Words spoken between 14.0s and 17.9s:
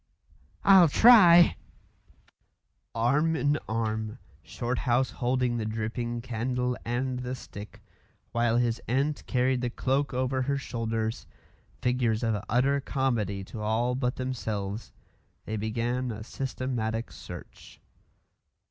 themselves, they began a systematic search.